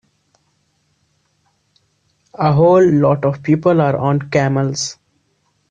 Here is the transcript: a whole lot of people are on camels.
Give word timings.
a 2.33 2.51
whole 2.51 2.83
lot 2.91 3.23
of 3.23 3.43
people 3.43 3.79
are 3.79 3.95
on 3.97 4.31
camels. 4.31 4.97